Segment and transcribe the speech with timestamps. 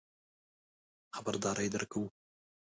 [1.15, 2.05] خبرداری درکوو.